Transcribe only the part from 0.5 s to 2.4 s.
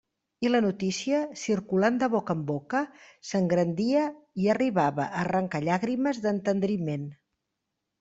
la notícia, circulant de boca